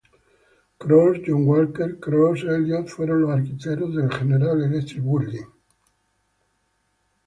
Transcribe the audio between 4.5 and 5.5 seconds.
Electric Building.